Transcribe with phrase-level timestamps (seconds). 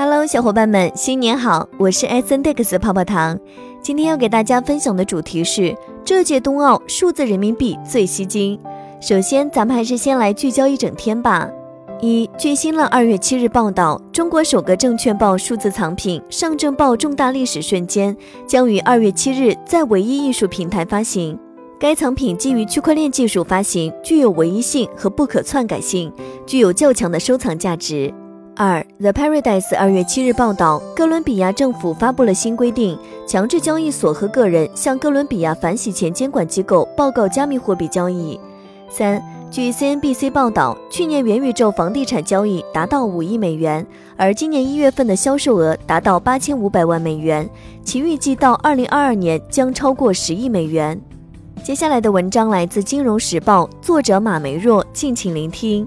[0.00, 1.68] Hello，小伙伴们，新年好！
[1.76, 3.36] 我是 S N D X 泡泡糖。
[3.82, 8.56] 今天要给大家分享的主题是这届冬奥数字人民币最吸睛。
[9.00, 11.50] 首先，咱们还是先来聚焦一整天吧。
[12.00, 18.14] 一，据新浪二月七日报道，中国首个证券报数字藏品《上证报重大历史瞬间》
[18.46, 21.36] 将于二月七日在唯一艺术平台发行。
[21.80, 26.12] 该藏品基于区块链技术发行，具有唯一性和不可篡改性，
[26.46, 28.14] 具有较强的收藏价值。
[28.60, 38.36] 二，The Paradise 二月七日报道，哥伦比亚政府发布了新规定，强制交易所和个人向哥伦比亚反洗钱监管机构报告加密货币交易。
[38.90, 43.86] 三，据 CNBC 报道，去年元宇宙房地产交易达到五亿美元，
[44.16, 47.48] 而今年一月份的销售额达到八千五百万美元，
[47.84, 51.00] 其预计到二零二二年将超过十亿美元。
[51.62, 55.86] 接下来的文章来自《金融时报》，作者马梅若，敬请聆听。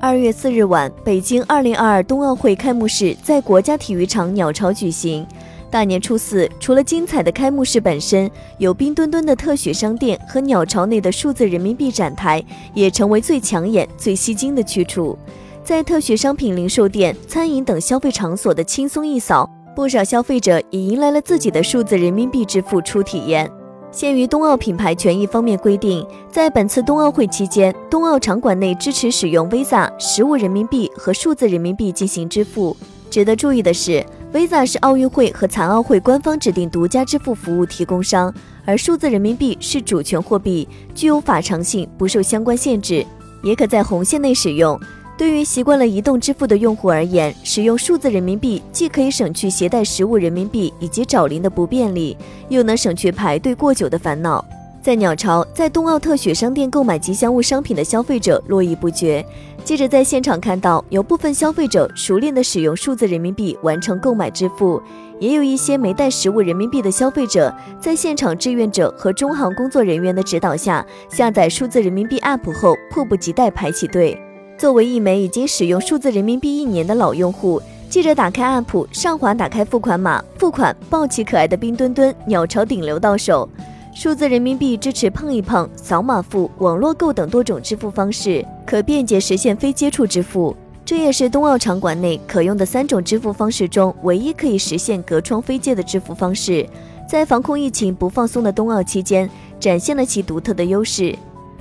[0.00, 5.26] 二月四日晚，北京二零二二冬奥会开幕式在国家体育场鸟巢举行。
[5.72, 15.18] 大年初四，除了精彩的开幕式本身，有冰墩墩的特许商店和鸟巢内的数字人民币展台，也成为最抢眼、最吸睛的去处。
[15.64, 23.50] 在特许商品零售店、餐饮等消费场所的轻松一扫，不少消费者也迎来了自己的数字人民币支付初体验。
[23.98, 32.76] 鉴于冬奥品牌权益方面规定，在本次冬奥会期间，冬奥场馆内支持使用 Visa 实物人民币和数字人民币进行支付。
[33.10, 38.32] 值得注意的是，Visa 是奥运会和残奥会官方指定独家支付服务提供商，
[38.64, 43.04] 而数字人民币是主权货币，具有法偿性，不受相关限制，
[43.42, 44.78] 也可在红线内使用。
[45.18, 52.16] 对于习惯了移动支付的用户而言，使用数字人民币既可以省去携带实物人民币以及找零的不便利，
[52.48, 54.42] 又能省去排队过久的烦恼。
[54.80, 59.26] 在鸟巢，在冬奥特许商店购买吉祥物商品的消费者络绎不绝。
[59.64, 64.80] 接着在现场看到，有部分消费者熟练地使用数字人民币完成购买支付，
[65.18, 74.16] 也有一些没带实物人民币的消费者，在现场志愿者和中行工作人员的指导下，下载数字人民币 App 后，迫不及待排起队。
[74.58, 83.48] 作为一枚已经使用数字人民币一年的老用户，记者打开 App，上滑打开付款码，付款，抱起可爱的冰墩墩，鸟巢顶流到手。
[83.94, 90.56] 数字人民币支持碰一碰、扫码付、网络购等多种支付方式，可便捷实现非接触支付。
[90.84, 96.68] 这也是冬奥场馆内可用的三种支付方式中唯一可以实现隔窗飞界的支付方式，
[97.08, 99.30] 在防控疫情不放松的冬奥期间，
[99.60, 101.14] 展现了其独特的优势。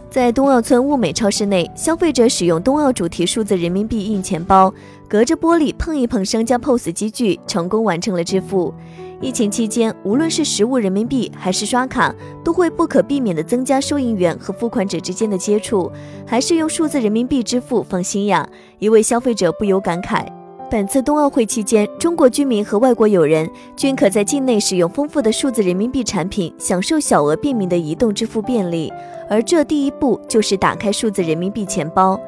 [0.09, 4.73] 在冬奥村物美超市内，消费者使用冬奥主题数字人民币硬钱包，
[5.07, 8.73] 隔着玻璃碰一碰商家 POS 机具，成功完成了支付。
[9.19, 15.91] 疫情期间，无论是实物人民币还是刷卡，都会不可避免地增加收银员和付款者之间的接触，
[16.25, 18.47] 还是用数字人民币支付放心呀。
[18.79, 20.36] 一位消费者不由感慨。
[20.69, 28.91] 本次冬奥会期间，中国居民和外国友人均可在境内使用丰富的数字人民币产品，享受小额便民的移动支付便利。
[29.29, 32.19] 而这第一步就是打开数字人民币钱包，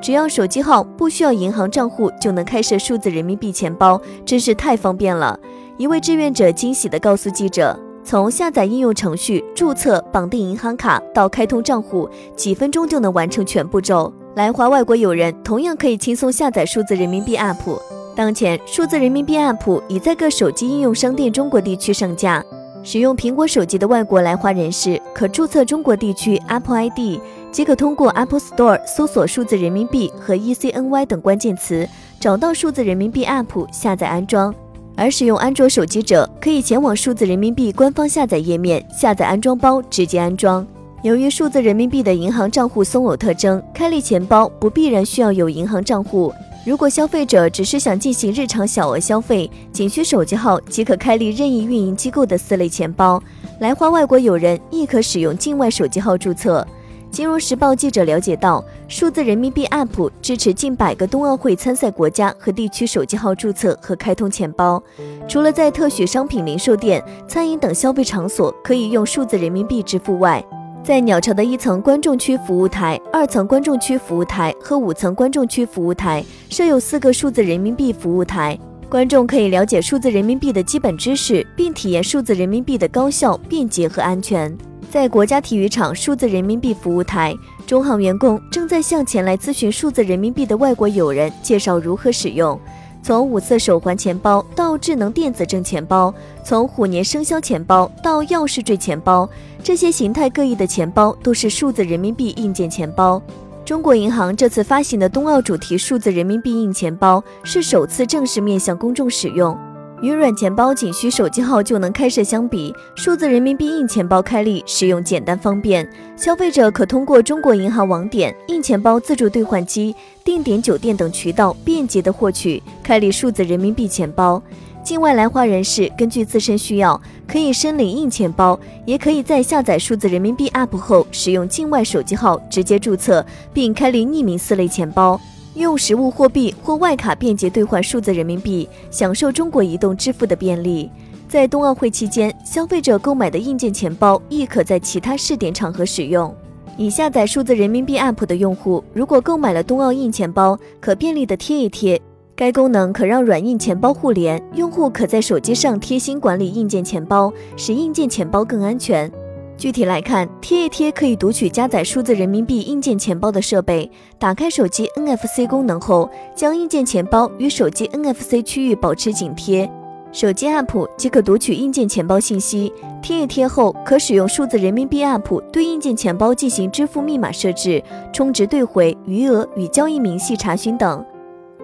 [0.00, 5.36] 只要手机号不需要银行账户就能开设数字人民币钱包，真是太方便了。
[5.76, 17.76] 一位志愿者惊喜地告诉记者：“从下载应用程序、注册、绑定银行卡到开通账户，几分钟就能完成全步骤。”来华外国友人同样可以轻松下载数字人民币 App。
[18.14, 22.40] 当前，数字人民币 App 已在各手机应用商店中国地区上架。
[22.84, 27.18] 使用苹果手机的外国来华人士可注册中国地区 Apple ID，
[27.50, 31.88] 即可通过 Apple Store 搜索数字人民币和 ECNY 等关键词，
[32.20, 34.54] 找到数字人民币 App 下载安装。
[34.94, 40.64] 而使用安卓手机者可以前往数字人民币官方下载页面下载安装包，直接安装。
[41.02, 46.32] 由于数字人民币的银行账户松有特征，开立钱包不必然需要有银行账户。
[46.66, 53.22] 如果消费者只是想进行日常小额消费，仅需手机号即可开立任意运营机构的四类钱包。
[53.60, 56.66] 来华外国友人亦可使用境外手机号注册。
[57.12, 64.82] 金融时报记者了解到，数字人民币 App 支持近百个冬奥会参赛国家和地区手机号注册和开通钱包。
[65.28, 70.44] 除了在特许商品零售店、餐饮等消费场所可以用数字人民币支付外，
[70.88, 78.58] 在鸟巢的一层观众区服务台、二层观众区服务台和五层观众区服务台设有四个数字人民币服务台，
[78.88, 84.56] 观众可以了解数字人民币的基本知识，并体验数字人民币的高效、便捷和安全。
[84.90, 87.34] 在国家体育场数字人民币服务台，
[87.66, 92.58] 中行员工正在向前来咨询数字人民币的外国友人介绍如何使用。
[93.02, 96.12] 从五色手环钱包到智能电子证钱包，
[96.44, 99.28] 从虎年生肖钱包到钥匙坠钱包，
[99.62, 103.22] 这些形态各异的钱包都是数字人民币硬件钱包。
[103.64, 109.67] 中国银行这次发行的冬奥主题数字人民币硬钱包是首次正式面向公众使用。
[110.00, 124.40] 与软钱包仅需手机号就能开设相比，数字人民币硬钱包开立使用简单方便，消费者可通过中国银行网点、硬钱包自助兑换机、定点酒店等渠道便捷的获取开立数字人民币钱包。
[124.84, 135.20] 境外来华人士根据自身需要，可以申领硬钱包，也可以在下载数字人民币 App 后，使用境外手机号直接注册并开立匿名四类钱包。
[135.58, 140.88] 用实物货币或外卡便捷兑换数字人民币，享受中国移动支付的便利。
[141.28, 146.32] 在冬奥会期间，消费者购买的硬件钱包亦可在其他试点场合使用。
[146.76, 152.00] 已下载数字人民币 App 的用户，如果购买了冬奥硬钱包，可便利的贴一贴。
[152.36, 159.10] 该功能可让软硬钱包互联，用户可在手机上贴心管理硬件钱包，使硬件钱包更安全。
[159.58, 169.68] 具体来看，贴一贴可以读取加载数字人民币硬件钱包的设备，打开手机 NFC 功能后，将硬件钱包与手机 NFC 区域保持紧贴，
[170.12, 172.72] 手机 App 即可读取硬件钱包信息。
[173.02, 177.82] 贴一贴后，可使用数字人民币 App 对硬件钱包进行支付密码设置、
[178.12, 181.04] 充值兑回、余额与交易明细查询等。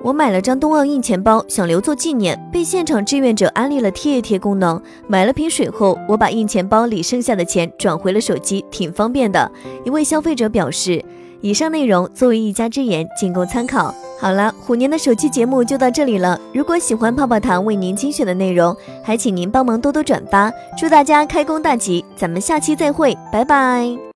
[0.04, 4.78] 我买了张冬奥硬钱包，想留作纪念，被现场志愿者安利了贴一贴功能。
[5.08, 9.50] 买了瓶水后，我把硬钱包里剩下的钱转回了手机，挺方便的。
[9.82, 11.02] 一位消费者表示，
[11.40, 13.94] 以上内容作为一家之言，仅供参考。
[14.20, 16.38] 好了，虎年的首期节目就到这里了。
[16.52, 20.52] 如果喜欢泡泡糖为您精选的内容，还请您帮忙多多转发。
[20.76, 24.04] 祝大家开工大吉，咱们下期再会，拜拜。